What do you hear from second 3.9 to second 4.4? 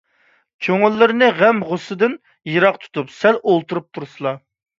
تۇرسىلا.